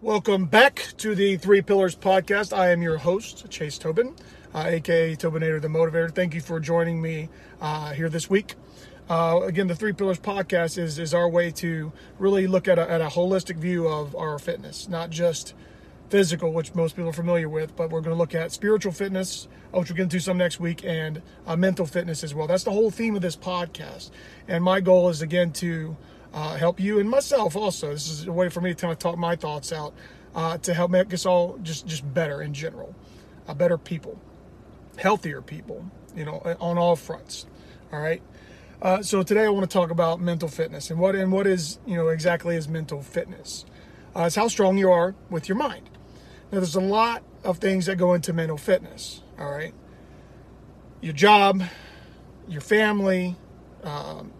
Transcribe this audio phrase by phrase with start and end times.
[0.00, 2.56] Welcome back to the Three Pillars Podcast.
[2.56, 4.14] I am your host, Chase Tobin,
[4.54, 6.14] uh, aka Tobinator the Motivator.
[6.14, 7.28] Thank you for joining me
[7.60, 8.54] uh, here this week.
[9.10, 12.88] Uh, again, the Three Pillars Podcast is, is our way to really look at a,
[12.88, 15.54] at a holistic view of our fitness, not just
[16.10, 19.48] physical, which most people are familiar with, but we're going to look at spiritual fitness,
[19.72, 22.46] which we'll get into some next week, and uh, mental fitness as well.
[22.46, 24.12] That's the whole theme of this podcast.
[24.46, 25.96] And my goal is, again, to
[26.32, 27.92] uh, help you and myself also.
[27.92, 29.94] This is a way for me to kind of talk my thoughts out
[30.34, 32.94] uh, to help make us all just just better in general,
[33.46, 34.18] uh, better people,
[34.96, 35.84] healthier people.
[36.14, 37.46] You know, on all fronts.
[37.92, 38.22] All right.
[38.80, 41.78] Uh, so today I want to talk about mental fitness and what and what is
[41.86, 43.64] you know exactly is mental fitness.
[44.16, 45.90] Uh, it's how strong you are with your mind.
[46.50, 49.22] Now there's a lot of things that go into mental fitness.
[49.38, 49.74] All right.
[51.00, 51.62] Your job,
[52.48, 53.36] your family,
[53.84, 54.32] um,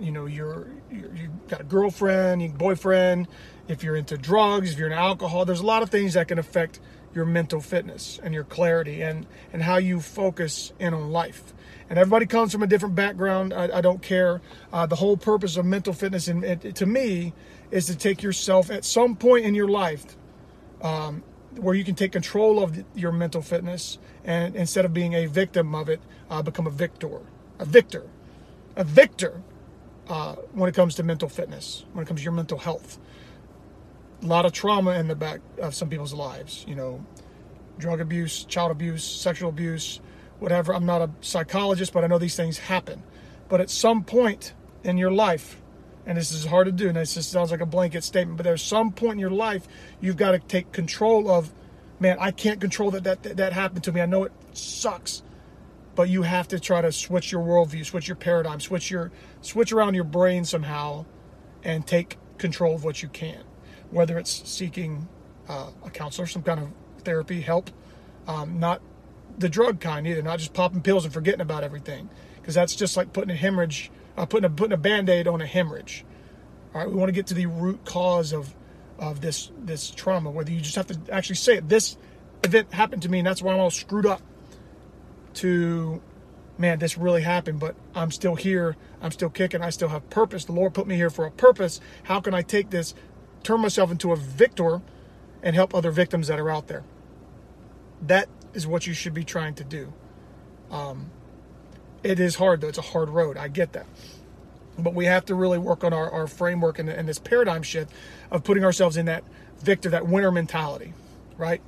[0.00, 3.28] you know you're, you're you got a girlfriend, your boyfriend,
[3.68, 6.38] if you're into drugs, if you're into alcohol, there's a lot of things that can
[6.38, 6.80] affect
[7.14, 11.52] your mental fitness and your clarity and and how you focus in on life.
[11.90, 13.54] And everybody comes from a different background.
[13.54, 14.40] I, I don't care.
[14.72, 17.32] Uh, the whole purpose of mental fitness, and it, to me,
[17.70, 20.16] is to take yourself at some point in your life
[20.82, 21.22] um,
[21.56, 25.74] where you can take control of your mental fitness and instead of being a victim
[25.74, 27.20] of it, uh, become a victor,
[27.58, 28.06] a victor,
[28.76, 29.42] a victor
[30.08, 32.98] uh, when it comes to mental fitness, when it comes to your mental health.
[34.22, 37.04] A lot of trauma in the back of some people's lives, you know,
[37.78, 40.00] drug abuse, child abuse, sexual abuse,
[40.40, 40.74] whatever.
[40.74, 43.02] I'm not a psychologist, but I know these things happen.
[43.48, 45.60] But at some point in your life,
[46.04, 48.44] and this is hard to do, and this just sounds like a blanket statement, but
[48.44, 49.68] there's some point in your life
[50.00, 51.52] you've got to take control of,
[52.00, 54.00] man, I can't control that that, that, that happened to me.
[54.00, 55.22] I know it sucks
[55.98, 59.10] but you have to try to switch your worldview, switch your paradigm, switch your
[59.40, 61.04] switch around your brain somehow,
[61.64, 63.42] and take control of what you can.
[63.90, 65.08] Whether it's seeking
[65.48, 66.68] uh, a counselor, some kind of
[67.02, 67.72] therapy, help,
[68.28, 68.80] um, not
[69.38, 72.96] the drug kind either, not just popping pills and forgetting about everything, because that's just
[72.96, 76.04] like putting a hemorrhage, uh, putting a putting a band-aid on a hemorrhage.
[76.74, 78.54] All right, we want to get to the root cause of
[79.00, 80.30] of this this trauma.
[80.30, 81.68] Whether you just have to actually say it.
[81.68, 81.96] This
[82.44, 84.22] event happened to me, and that's why I'm all screwed up
[85.38, 86.00] to
[86.58, 88.76] man, this really happened, but I'm still here.
[89.00, 89.62] I'm still kicking.
[89.62, 90.44] I still have purpose.
[90.44, 91.80] The Lord put me here for a purpose.
[92.04, 92.94] How can I take this,
[93.44, 94.82] turn myself into a victor,
[95.42, 96.82] and help other victims that are out there?
[98.02, 99.92] That is what you should be trying to do.
[100.70, 101.10] Um,
[102.02, 102.68] it is hard, though.
[102.68, 103.36] It's a hard road.
[103.36, 103.86] I get that.
[104.76, 107.92] But we have to really work on our, our framework and, and this paradigm shift
[108.30, 109.24] of putting ourselves in that
[109.60, 110.92] victor, that winner mentality,
[111.36, 111.60] right?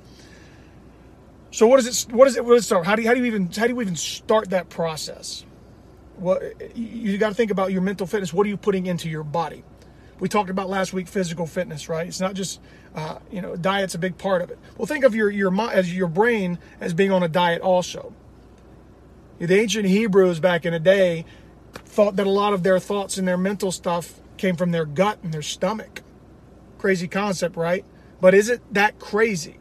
[1.51, 2.13] So what is it?
[2.13, 2.45] What is it?
[2.45, 2.85] It start?
[2.85, 5.45] How do you, how do you even how do you even start that process?
[6.15, 6.41] What
[6.75, 8.33] you got to think about your mental fitness.
[8.33, 9.63] What are you putting into your body?
[10.19, 12.07] We talked about last week physical fitness, right?
[12.07, 12.61] It's not just
[12.95, 14.59] uh, you know diet's a big part of it.
[14.77, 18.13] Well, think of your your as your brain as being on a diet also.
[19.39, 21.25] The ancient Hebrews back in the day
[21.73, 25.17] thought that a lot of their thoughts and their mental stuff came from their gut
[25.23, 26.01] and their stomach.
[26.77, 27.83] Crazy concept, right?
[28.21, 29.57] But is it that crazy?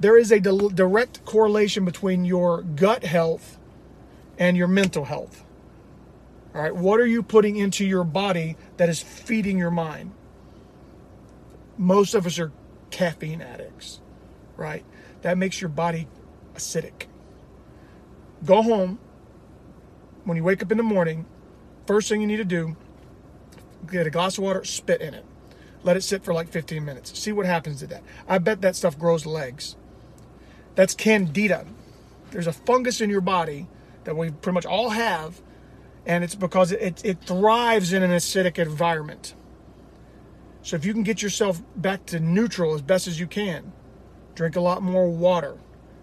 [0.00, 3.58] There is a direct correlation between your gut health
[4.38, 5.44] and your mental health.
[6.54, 10.12] All right, what are you putting into your body that is feeding your mind?
[11.76, 12.52] Most of us are
[12.90, 14.00] caffeine addicts,
[14.56, 14.84] right?
[15.22, 16.06] That makes your body
[16.54, 17.06] acidic.
[18.44, 18.98] Go home.
[20.24, 21.26] When you wake up in the morning,
[21.86, 22.76] first thing you need to do,
[23.90, 25.24] get a glass of water, spit in it.
[25.82, 27.18] Let it sit for like 15 minutes.
[27.18, 28.02] See what happens to that.
[28.28, 29.76] I bet that stuff grows legs.
[30.74, 31.66] That's candida.
[32.30, 33.68] There's a fungus in your body
[34.04, 35.40] that we pretty much all have,
[36.04, 39.34] and it's because it, it, thrives in an acidic environment.
[40.62, 43.72] So if you can get yourself back to neutral as best as you can,
[44.34, 45.58] drink a lot more water,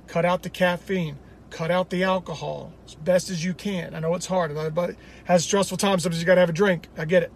[0.08, 1.18] cut out the caffeine,
[1.50, 3.94] cut out the alcohol as best as you can.
[3.94, 4.96] I know it's hard, but
[5.26, 6.04] has stressful times.
[6.04, 6.88] Sometimes you got to have a drink.
[6.98, 7.32] I get it.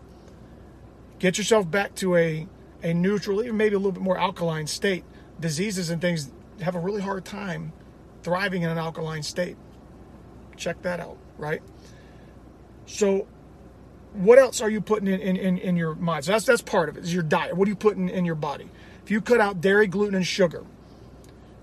[1.20, 2.48] Get yourself back to a
[2.84, 5.04] a neutral, even maybe a little bit more alkaline state.
[5.40, 6.32] Diseases and things
[6.62, 7.74] have a really hard time
[8.24, 9.58] thriving in an alkaline state.
[10.58, 11.62] Check that out, right?
[12.86, 13.28] So,
[14.14, 16.26] what else are you putting in, in, in, in your mind?
[16.26, 17.04] So that's that's part of it.
[17.04, 17.56] Is your diet.
[17.56, 18.70] What are you putting in your body?
[19.04, 20.64] If you cut out dairy, gluten, and sugar,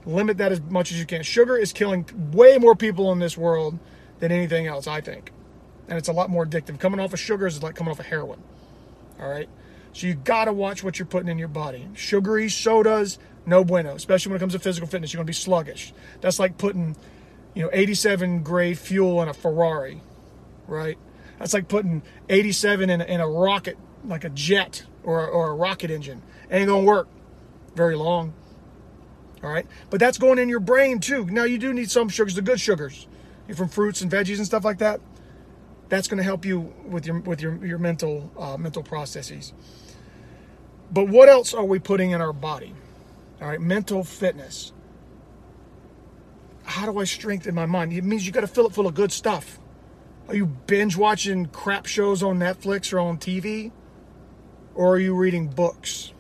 [0.05, 1.23] limit that as much as you can.
[1.23, 3.79] Sugar is killing way more people in this world
[4.19, 5.33] than anything else, I think.
[5.89, 6.79] And it's a lot more addictive.
[6.79, 8.43] Coming off of sugar is like coming off of heroin.
[9.21, 9.49] All right?
[9.93, 11.89] So you got to watch what you're putting in your body.
[11.95, 15.13] Sugary sodas, no bueno, especially when it comes to physical fitness.
[15.13, 15.93] You're going to be sluggish.
[16.21, 16.97] That's like putting,
[17.55, 20.01] you know, 87 grade fuel in a Ferrari,
[20.67, 20.99] right?
[21.39, 25.55] That's like putting 87 in a, in a rocket, like a jet or, or a
[25.55, 26.23] rocket engine.
[26.51, 27.09] Ain't going to work.
[27.75, 28.33] very long.
[29.43, 31.25] All right, but that's going in your brain too.
[31.27, 33.09] Now you do need some sugars, the good sugars,
[33.57, 35.01] from fruits and veggies and stuff like that.
[35.93, 39.53] That's going to help you with your with your your mental uh, mental processes.
[40.91, 42.73] But what else are we putting in our body?
[43.43, 44.73] All right, mental fitness.
[46.65, 47.93] How do I strengthen my mind?
[47.93, 49.59] It means you got to fill it full of good stuff.
[50.29, 53.71] Are you binge watching crap shows on Netflix or on TV?
[54.75, 56.15] Or are you reading books?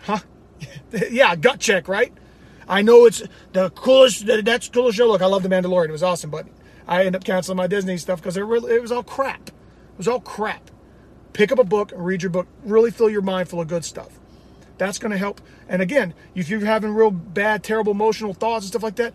[0.00, 0.20] Huh?
[1.10, 2.14] yeah, gut check, right?
[2.70, 3.20] I know it's
[3.52, 4.26] the coolest.
[4.26, 5.08] That's the coolest show.
[5.08, 5.88] Look, I love The Mandalorian.
[5.88, 6.46] It was awesome, but
[6.86, 9.48] I ended up canceling my Disney stuff because it really it was all crap.
[9.48, 10.70] It was all crap.
[11.32, 12.46] Pick up a book and read your book.
[12.64, 14.20] Really fill your mind full of good stuff.
[14.78, 15.40] That's going to help.
[15.68, 19.14] And again, if you're having real bad, terrible emotional thoughts and stuff like that,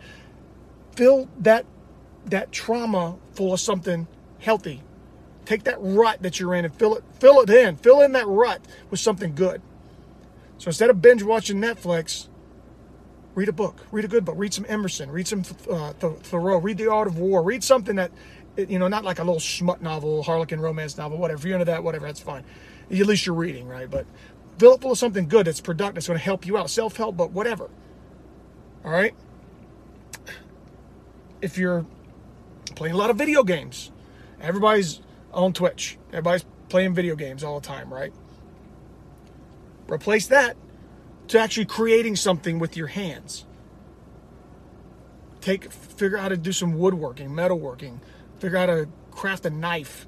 [0.94, 1.64] fill that
[2.26, 4.06] that trauma full of something
[4.38, 4.82] healthy.
[5.46, 7.76] Take that rut that you're in and fill it fill it in.
[7.76, 8.60] Fill in that rut
[8.90, 9.62] with something good.
[10.58, 12.28] So instead of binge watching Netflix,
[13.36, 13.86] read a book.
[13.92, 14.34] Read a good book.
[14.36, 15.10] Read some Emerson.
[15.10, 16.58] Read some uh, Thoreau.
[16.58, 17.42] Read The Art of War.
[17.42, 18.10] Read something that,
[18.56, 21.38] you know, not like a little smut novel, Harlequin romance novel, whatever.
[21.38, 22.44] If you're into that, whatever, that's fine.
[22.90, 23.88] At least you're reading, right?
[23.88, 24.06] But
[24.58, 26.70] fill it full of something good that's productive, that's going to help you out.
[26.70, 27.70] Self help, but whatever.
[28.84, 29.14] All right?
[31.42, 31.84] If you're
[32.74, 33.92] playing a lot of video games,
[34.40, 35.02] everybody's
[35.34, 38.14] on Twitch, everybody's playing video games all the time, right?
[39.88, 40.56] Replace that
[41.28, 43.44] to actually creating something with your hands.
[45.40, 47.98] Take figure out how to do some woodworking, metalworking,
[48.38, 50.06] figure out how to craft a knife,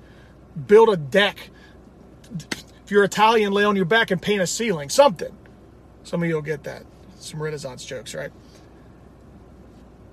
[0.66, 1.50] build a deck.
[2.84, 5.36] If you're Italian, lay on your back and paint a ceiling, something.
[6.04, 6.84] Some of you will get that.
[7.18, 8.32] Some Renaissance jokes, right?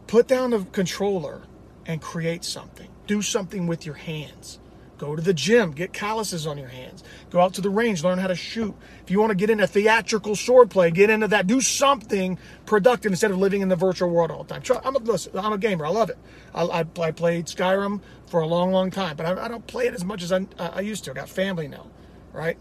[0.07, 1.41] Put down the controller
[1.85, 2.89] and create something.
[3.07, 4.59] Do something with your hands.
[4.97, 7.03] Go to the gym, get calluses on your hands.
[7.29, 8.73] Go out to the range, learn how to shoot.
[9.03, 11.47] If you want to get into theatrical swordplay, get into that.
[11.47, 14.81] Do something productive instead of living in the virtual world all the time.
[14.85, 15.85] I'm a, listen, I'm a gamer.
[15.85, 16.17] I love it.
[16.53, 19.87] I, I, I played Skyrim for a long, long time, but I, I don't play
[19.87, 21.11] it as much as I, I used to.
[21.11, 21.87] I got family now,
[22.31, 22.57] right?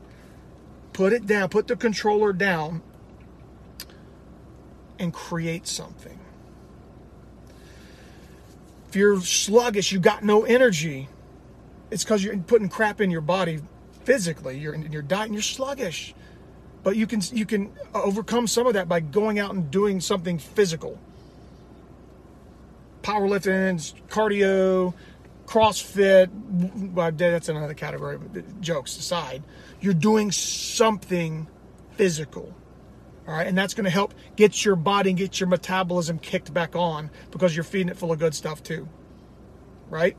[0.92, 1.48] Put it down.
[1.50, 2.82] Put the controller down
[4.98, 6.18] and create something.
[8.88, 11.08] If you're sluggish, you got no energy
[11.90, 13.60] it's because you're putting crap in your body
[14.04, 14.58] physically.
[14.58, 16.14] You're in your diet and you're sluggish.
[16.82, 20.38] But you can you can overcome some of that by going out and doing something
[20.38, 20.98] physical.
[23.02, 24.94] Powerlifting, cardio,
[25.46, 26.92] CrossFit.
[26.92, 28.18] Well, that's another category.
[28.60, 29.42] Jokes aside,
[29.80, 31.48] you're doing something
[31.92, 32.54] physical.
[33.26, 36.52] All right, and that's going to help get your body and get your metabolism kicked
[36.52, 38.86] back on because you're feeding it full of good stuff too.
[39.88, 40.16] Right?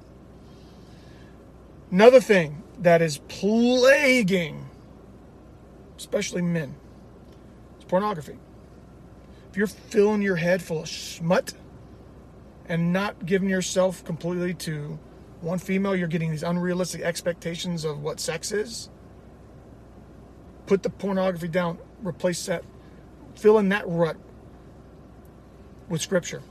[1.96, 4.70] Another thing that is plaguing,
[5.98, 6.76] especially men,
[7.80, 8.38] is pornography.
[9.50, 11.54] If you're filling your head full of smut
[12.68, 15.00] and not giving yourself completely to
[15.40, 18.90] one female, you're getting these unrealistic expectations of what sex is.
[20.66, 22.66] Put the pornography down, replace that,
[23.36, 24.18] fill in that rut
[25.88, 26.44] with scripture.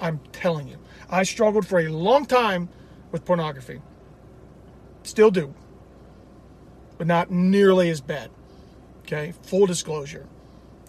[0.00, 0.78] I'm telling you.
[1.08, 2.70] I struggled for a long time
[3.12, 3.80] with pornography.
[5.04, 5.54] Still do.
[6.98, 8.30] But not nearly as bad.
[9.02, 9.32] Okay?
[9.44, 10.26] Full disclosure.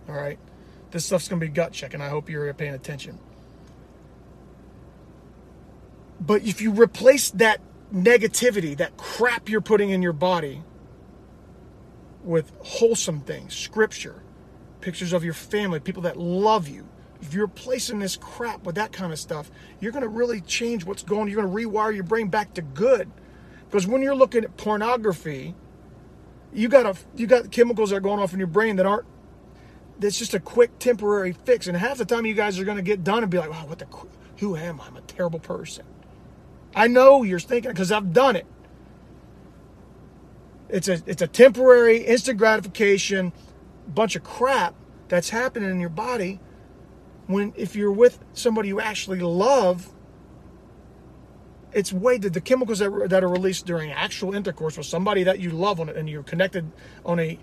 [0.10, 0.40] All right?
[0.92, 3.20] This stuff's to be gut check, and I hope you're paying attention.
[6.20, 7.62] But if you replace that
[7.94, 10.64] negativity, that crap you're putting in your body,
[12.24, 14.24] with wholesome things, scripture,
[14.82, 16.88] pictures of your family, people that love you,
[17.22, 19.50] if you're replacing this crap with that kind of stuff,
[19.80, 21.30] you're to really change what's going.
[21.30, 23.10] You're to rewire your brain back to good.
[23.76, 25.54] Because when you're looking at pornography,
[26.54, 29.06] you got a you got chemicals that are going off in your brain that aren't.
[30.00, 32.82] That's just a quick temporary fix, and half the time you guys are going to
[32.82, 33.88] get done and be like, "Wow, what the?
[34.38, 34.86] Who am I?
[34.86, 35.86] I'm a terrible person."
[36.74, 38.46] I know you're thinking because I've done it.
[40.70, 43.34] It's a it's a temporary instant gratification,
[43.94, 44.74] bunch of crap
[45.10, 46.40] that's happening in your body.
[47.28, 49.90] When if you're with somebody you actually love,
[51.76, 55.52] it's way the, chemicals that, that are released during actual intercourse with somebody that you
[55.52, 56.72] love on it and you're connected
[57.06, 57.38] on a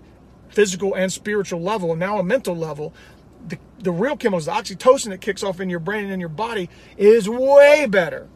[0.49, 2.93] physical and spiritual level and now a mental level
[3.47, 6.29] the, the real chemicals the oxytocin that kicks off in your brain and in your
[6.29, 8.27] body is way better.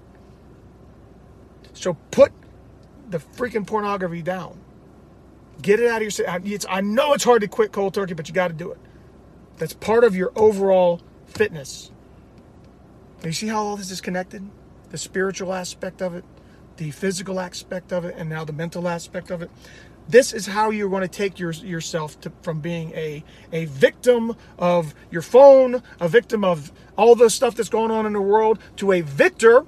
[1.73, 2.31] So put
[3.09, 4.59] the freaking pornography down.
[5.61, 8.27] Get it out of your it's, i know it's hard to quit cold turkey but
[8.27, 8.77] you got to do it.
[9.57, 11.89] That's part of your overall fitness.
[13.23, 14.47] You see how all this is connected
[14.89, 16.23] the spiritual aspect of it,
[16.77, 19.49] the physical aspect of it, and now the mental aspect of it.
[20.09, 24.35] This is how you're going to take your, yourself to, from being a, a victim
[24.57, 28.59] of your phone, a victim of all the stuff that's going on in the world,
[28.77, 29.65] to a victor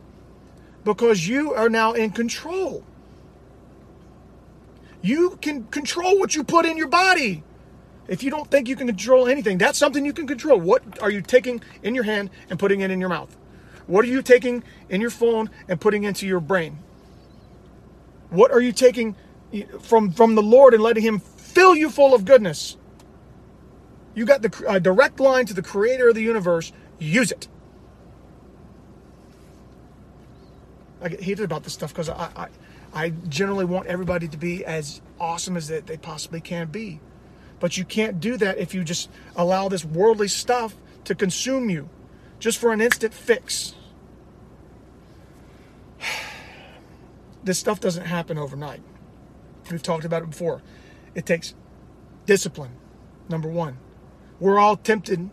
[0.85, 2.83] because you are now in control.
[5.01, 7.43] You can control what you put in your body.
[8.07, 10.59] If you don't think you can control anything, that's something you can control.
[10.59, 13.35] What are you taking in your hand and putting it in your mouth?
[13.89, 16.77] What are you taking in your phone and putting into your brain?
[18.29, 19.15] What are you taking
[19.81, 22.77] from from the Lord and letting him fill you full of goodness?
[24.13, 26.71] You got the uh, direct line to the creator of the universe.
[26.99, 27.47] Use it.
[31.01, 32.47] I get heated about this stuff because I, I,
[32.93, 36.99] I generally want everybody to be as awesome as they, they possibly can be.
[37.59, 41.89] But you can't do that if you just allow this worldly stuff to consume you
[42.37, 43.73] just for an instant fix.
[47.43, 48.81] This stuff doesn't happen overnight.
[49.71, 50.61] We've talked about it before.
[51.15, 51.55] It takes
[52.25, 52.71] discipline,
[53.29, 53.77] number one.
[54.39, 55.29] We're all tempted.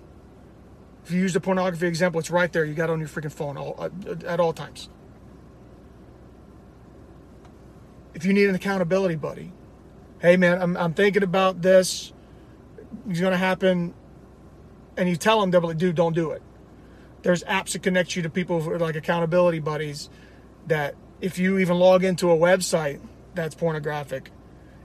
[1.04, 2.64] If you use the pornography example, it's right there.
[2.64, 3.90] You got on your freaking phone all, uh,
[4.26, 4.88] at all times.
[8.16, 9.52] if you need an accountability buddy,
[10.20, 12.14] hey man, I'm, I'm thinking about this.
[13.06, 13.92] It's going to happen.
[14.96, 16.42] And you tell them, they'll like, dude, don't do it.
[17.20, 20.08] There's apps that connect you to people who are like accountability buddies
[20.66, 23.00] that if you even log into a website
[23.35, 24.30] that's pornographic,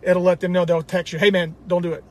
[0.02, 0.66] it'll let them know.
[0.66, 2.04] They'll text you, hey man, don't do it.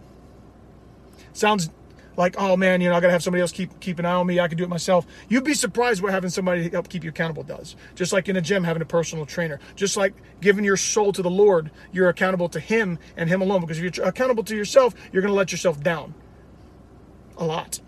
[1.32, 1.70] Sounds
[2.16, 4.26] like, oh man, you know, I gotta have somebody else keep keep an eye on
[4.26, 4.40] me.
[4.40, 5.06] I can do it myself.
[5.28, 7.76] You'd be surprised what having somebody help keep you accountable does.
[7.94, 9.58] Just like in a gym, having a personal trainer.
[9.76, 13.60] Just like giving your soul to the Lord, you're accountable to Him and Him alone.
[13.60, 16.14] Because if you're accountable to yourself, you're gonna let yourself down.
[17.38, 17.80] A lot,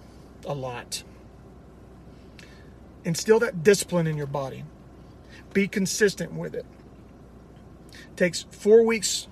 [0.47, 1.03] a lot.
[3.05, 4.65] Instill that discipline in your body.
[5.52, 6.66] Be consistent with it.
[7.92, 9.28] it takes four weeks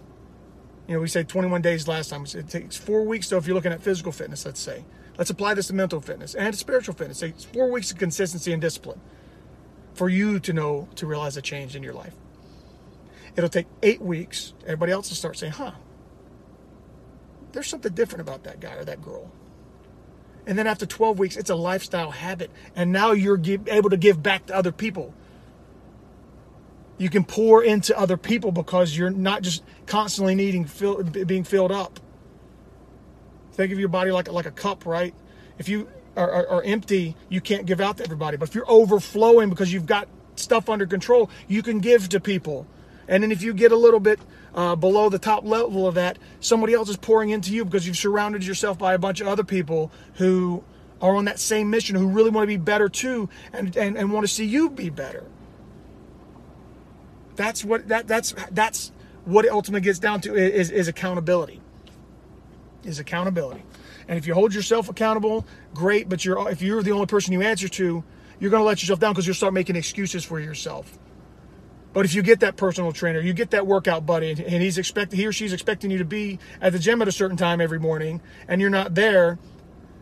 [0.91, 2.27] you know, we said 21 days last time.
[2.35, 3.29] It takes four weeks.
[3.29, 4.85] So if you're looking at physical fitness, let's say,
[5.17, 7.23] let's apply this to mental fitness and spiritual fitness.
[7.23, 9.01] It's four weeks of consistency and discipline
[9.95, 12.15] for you to know to realize a change in your life.
[13.37, 14.53] It'll take eight weeks.
[14.65, 15.75] Everybody else will start saying, huh,
[17.53, 19.31] there's something different about that guy or that girl.
[20.45, 22.51] And then after 12 weeks, it's a lifestyle habit.
[22.75, 25.15] And now you're able to give back to other people
[27.01, 31.73] you can pour into other people because you're not just constantly needing fill, being filled
[31.73, 31.99] up.
[33.53, 35.15] Think of your body like like a cup, right?
[35.57, 38.37] If you are, are, are empty, you can't give out to everybody.
[38.37, 42.67] But if you're overflowing because you've got stuff under control, you can give to people.
[43.09, 44.21] And then if you get a little bit
[44.55, 47.97] uh, below the top level of that, somebody else is pouring into you because you've
[47.97, 50.63] surrounded yourself by a bunch of other people who
[51.01, 54.13] are on that same mission, who really want to be better too, and, and, and
[54.13, 55.25] want to see you be better.
[57.41, 58.93] That's what that that's that's
[59.25, 61.63] what it ultimately gets down to is, is accountability.
[62.85, 63.65] Is accountability.
[64.09, 67.41] And if you hold yourself accountable, great, but you're if you're the only person you
[67.41, 68.05] answer to,
[68.39, 70.99] you're going to let yourself down because you'll start making excuses for yourself.
[71.95, 75.19] But if you get that personal trainer, you get that workout buddy, and he's expecting
[75.19, 77.81] he or she's expecting you to be at the gym at a certain time every
[77.81, 79.39] morning, and you're not there,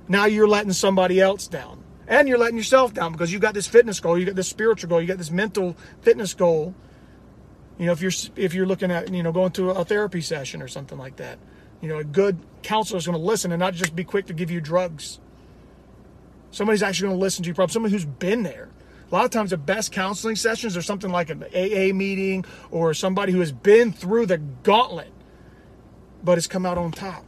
[0.09, 1.85] now you're letting somebody else down.
[2.09, 4.91] And you're letting yourself down because you got this fitness goal, you got this spiritual
[4.91, 6.75] goal, you got this mental fitness goal
[7.79, 10.61] you know, if you're if you're looking at you know going to a therapy session
[10.61, 11.39] or something like that,
[11.81, 14.35] you know, a good counselor is going to listen and not just be quick to
[14.35, 15.21] give you drugs.
[16.51, 17.55] Somebody's actually going to listen to you.
[17.55, 18.69] Probably somebody who's been there.
[19.11, 22.93] A lot of times, the best counseling sessions are something like an AA meeting or
[22.95, 25.13] somebody who has been through the gauntlet,
[26.23, 27.25] but has come out on top.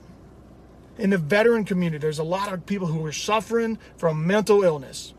[0.99, 5.15] In the veteran community, there's a lot of people who are suffering from mental illness.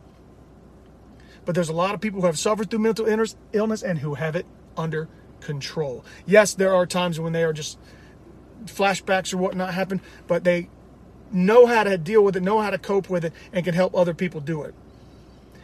[1.45, 4.35] But there's a lot of people who have suffered through mental illness and who have
[4.35, 4.45] it
[4.77, 5.07] under
[5.41, 6.05] control.
[6.25, 7.77] Yes, there are times when they are just
[8.65, 10.69] flashbacks or whatnot happen, but they
[11.31, 13.95] know how to deal with it, know how to cope with it, and can help
[13.95, 14.73] other people do it.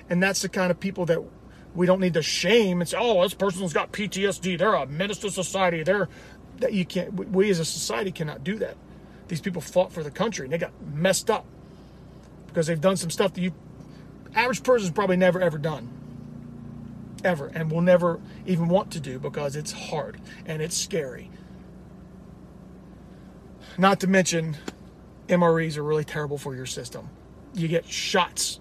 [0.10, 1.22] And that's the kind of people that
[1.76, 4.58] we don't need to shame and say, "Oh, this person's got PTSD.
[4.58, 5.84] They're a menace to society.
[5.84, 6.10] They're
[6.60, 7.14] that you can't.
[7.14, 8.78] We as a society cannot do that.
[9.28, 11.46] These people fought for the country and they got messed up
[12.48, 13.54] because they've done some stuff that you
[14.34, 15.90] average person's probably never ever done
[17.28, 21.30] ever and will never even want to do because it's hard and it's scary.
[23.78, 24.58] Not to mention,
[25.28, 27.10] MREs are really terrible for your system.
[27.54, 28.60] You get shots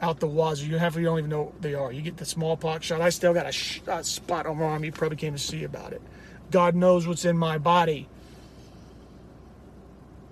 [0.00, 0.66] out the wazoo.
[0.66, 1.92] You have you don't even know what they are.
[1.92, 3.00] You get the smallpox shot.
[3.00, 4.84] I still got a, sh- a spot on my arm.
[4.84, 6.00] You probably came to see about it.
[6.50, 8.08] God knows what's in my body.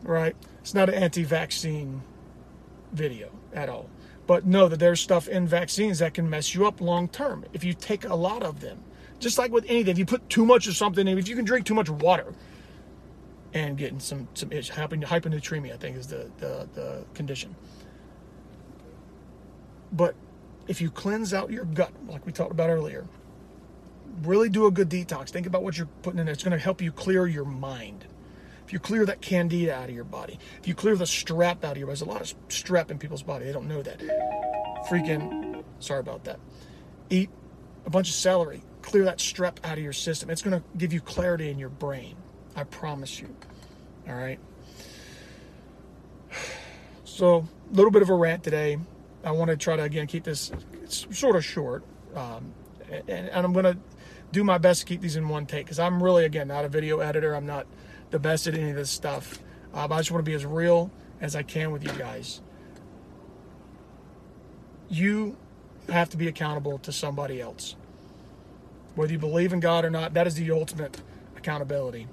[0.03, 0.37] Right?
[0.61, 2.03] It's not an anti-vaccine
[2.93, 3.89] video at all.
[4.27, 7.65] But know that there's stuff in vaccines that can mess you up long term if
[7.65, 8.83] you take a lot of them.
[9.19, 11.45] Just like with anything, if you put too much of something, in, if you can
[11.45, 12.35] drink too much water,
[13.55, 14.71] and getting some some itch.
[14.71, 17.55] Hyponatremia, I think, is the, the, the condition.
[19.93, 20.15] But
[20.69, 23.07] if you cleanse out your gut, like we talked about earlier,
[24.23, 25.29] really do a good detox.
[25.29, 26.33] Think about what you're putting in there.
[26.33, 28.07] It's going to help you clear your mind.
[28.73, 31.73] If you clear that candida out of your body, if you clear the strep out
[31.73, 33.45] of your body, there's a lot of strep in people's body.
[33.45, 33.99] They don't know that.
[34.89, 36.41] Freaking, sorry about that.
[37.11, 37.29] Eat
[37.85, 38.63] a bunch of celery.
[38.81, 40.31] Clear that strep out of your system.
[40.31, 42.17] It's going to give you clarity in your brain.
[42.57, 43.37] I promise you.
[44.09, 44.41] All right.
[47.05, 48.79] So, a little bit of a rant today.
[49.23, 50.51] I want to try to again keep this
[50.89, 52.55] sort of short, um,
[52.91, 53.77] and, and, I'm going to
[54.33, 56.71] do my best to keep these in one take because I'm really again not a
[56.71, 57.35] video editor.
[57.35, 57.67] I'm not
[58.13, 59.41] the best at any of this stuff.
[59.75, 60.91] Uh, but I just want to be as real
[61.21, 62.41] as I can with you guys.
[64.89, 65.37] You
[65.89, 67.75] have to be accountable to somebody else.
[68.95, 71.01] Whether you believe in God or not, that is the ultimate
[71.37, 72.07] accountability.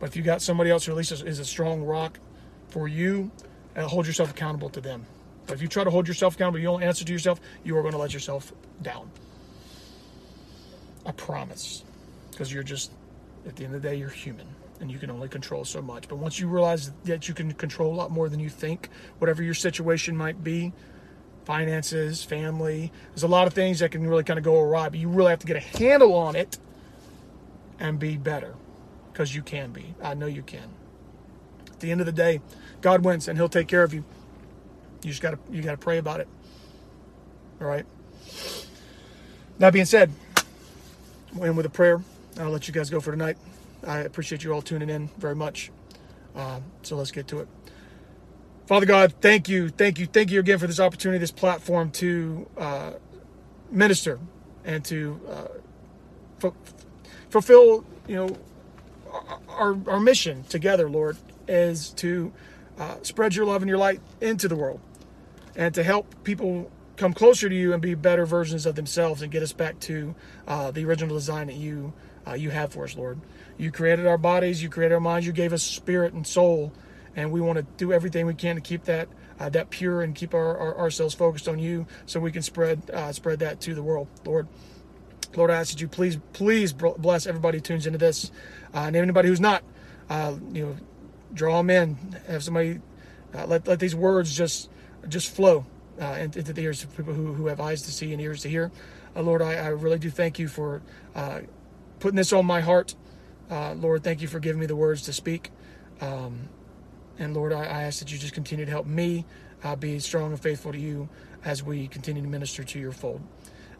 [0.00, 2.18] But if you got somebody else who at least is, is a strong rock
[2.68, 3.30] for you,
[3.76, 5.06] uh, hold yourself accountable to them.
[5.46, 7.82] But if you try to hold yourself accountable, you don't answer to yourself, you are
[7.82, 9.08] going to let yourself down.
[11.06, 11.84] I promise.
[12.32, 12.90] Because you're just,
[13.46, 14.46] at the end of the day, you're human
[14.80, 16.08] and you can only control so much.
[16.08, 19.42] But once you realize that you can control a lot more than you think, whatever
[19.42, 20.72] your situation might be,
[21.44, 24.98] finances, family, there's a lot of things that can really kind of go awry, but
[24.98, 26.58] you really have to get a handle on it
[27.78, 28.54] and be better
[29.12, 29.94] because you can be.
[30.02, 30.70] I know you can.
[31.66, 32.40] At the end of the day,
[32.80, 34.04] God wins and he'll take care of you.
[35.02, 36.28] You just got to you got to pray about it.
[37.60, 37.86] All right.
[39.58, 40.10] That being said,
[41.34, 42.02] we'll end with a prayer.
[42.38, 43.36] I'll let you guys go for tonight.
[43.86, 45.70] I appreciate you all tuning in very much.
[46.34, 47.48] Uh, so let's get to it.
[48.66, 52.48] Father God, thank you, thank you, thank you again for this opportunity, this platform to
[52.56, 52.92] uh,
[53.70, 54.20] minister
[54.64, 56.50] and to uh,
[57.30, 58.36] fulfill, you know,
[59.48, 61.16] our, our mission together, Lord,
[61.48, 62.32] is to
[62.78, 64.80] uh, spread your love and your light into the world
[65.56, 69.32] and to help people come closer to you and be better versions of themselves and
[69.32, 70.14] get us back to
[70.46, 71.92] uh, the original design that you
[72.26, 73.20] uh, you have for us, Lord.
[73.58, 76.72] You created our bodies, you created our minds, you gave us spirit and soul,
[77.16, 80.14] and we want to do everything we can to keep that uh, that pure and
[80.14, 83.74] keep our, our, ourselves focused on you, so we can spread uh, spread that to
[83.74, 84.46] the world, Lord.
[85.34, 88.30] Lord, I ask that you please please bless everybody who tunes into this,
[88.74, 89.62] uh, and anybody who's not,
[90.08, 90.76] uh, you know,
[91.32, 91.96] draw them in.
[92.26, 92.80] Have somebody
[93.34, 94.70] uh, let let these words just
[95.08, 95.64] just flow
[95.98, 98.70] into the ears of people who, who have eyes to see and ears to hear.
[99.14, 100.80] Lord, I, I really do thank you for
[102.00, 102.94] putting this on my heart.
[103.50, 105.50] Uh, Lord, thank you for giving me the words to speak.
[106.00, 106.48] Um,
[107.18, 109.26] and Lord, I, I, ask that you just continue to help me
[109.62, 111.08] uh, be strong and faithful to you
[111.44, 113.20] as we continue to minister to your fold.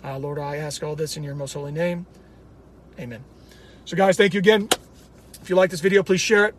[0.04, 2.06] Uh, Lord, I ask all this in your most holy name.
[2.98, 3.24] Amen.
[3.86, 4.68] So, guys, thank you again.
[5.40, 6.54] If you like this video, please share it.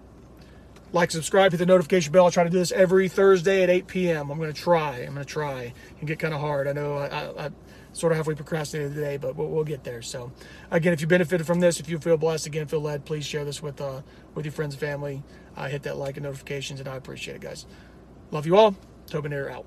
[0.94, 2.28] Like, subscribe, hit the notification bell.
[2.28, 4.32] I try to do this every Thursday at 8 p.m.
[4.32, 4.98] I'm going to try.
[4.98, 6.68] I'm going to try and get kind of hard.
[6.68, 7.50] I know I, I, I
[7.94, 10.02] sort of halfway procrastinated today, but we'll, get there.
[10.02, 10.32] So,
[10.72, 13.46] again, if you benefited from this, if you feel blessed, again, feel led, please share
[13.46, 14.02] this with uh,
[14.34, 15.24] with your friends and family.
[15.56, 17.66] Uh, hit that like and notifications, and I appreciate it, guys.
[18.32, 18.76] Love you all.
[19.08, 19.66] Tobinator out.